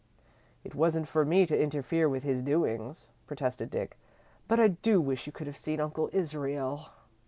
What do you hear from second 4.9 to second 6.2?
wish you could have seen Uncle